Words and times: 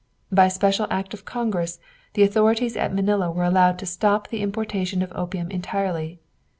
By 0.31 0.47
special 0.47 0.87
act 0.89 1.13
of 1.13 1.25
Congress 1.25 1.79
the 2.15 2.23
authorities 2.23 2.75
at 2.75 2.91
Manila 2.91 3.29
were 3.29 3.43
allowed 3.43 3.77
to 3.77 3.85
stop 3.85 4.29
the 4.29 4.41
importation 4.41 5.03
of 5.03 5.11
opium 5.13 5.51
entirely. 5.51 6.19